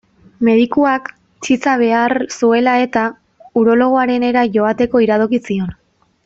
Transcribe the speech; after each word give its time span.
Medikuak, 0.47 1.11
txiza 1.47 1.75
behar 1.81 2.15
zuela-eta, 2.39 3.03
urologoarenera 3.63 4.47
joateko 4.57 5.05
iradoki 5.07 5.43
zion. 5.51 5.71